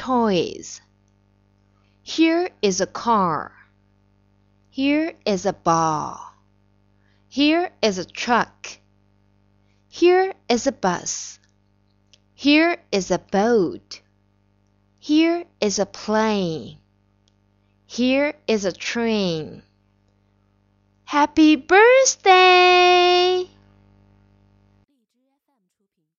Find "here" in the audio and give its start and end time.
2.02-2.48, 4.70-5.12, 7.28-7.70, 9.90-10.32, 12.34-12.78, 14.98-15.44, 17.84-18.32